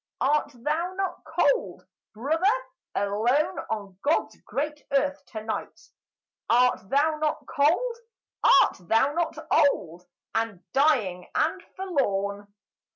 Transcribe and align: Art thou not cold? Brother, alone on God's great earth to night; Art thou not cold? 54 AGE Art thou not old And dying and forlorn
Art 0.19 0.51
thou 0.55 0.93
not 0.95 1.23
cold? 1.25 1.85
Brother, 2.15 2.43
alone 2.95 3.59
on 3.69 3.99
God's 4.01 4.35
great 4.41 4.83
earth 4.91 5.23
to 5.27 5.43
night; 5.43 5.79
Art 6.49 6.89
thou 6.89 7.17
not 7.17 7.45
cold? 7.45 7.97
54 8.43 8.49
AGE 8.49 8.51
Art 8.63 8.77
thou 8.87 9.13
not 9.13 9.37
old 9.51 10.07
And 10.33 10.63
dying 10.73 11.27
and 11.35 11.61
forlorn 11.75 12.51